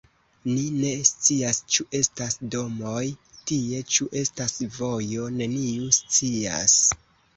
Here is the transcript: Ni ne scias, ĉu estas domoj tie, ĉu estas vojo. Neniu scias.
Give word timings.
Ni 0.51 0.61
ne 0.75 0.93
scias, 1.09 1.59
ĉu 1.75 1.83
estas 1.99 2.39
domoj 2.55 3.03
tie, 3.51 3.83
ĉu 3.97 4.09
estas 4.23 4.57
vojo. 4.81 5.29
Neniu 5.41 5.95
scias. 6.03 6.79